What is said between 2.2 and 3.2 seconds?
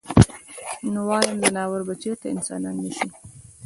انسانان نشي-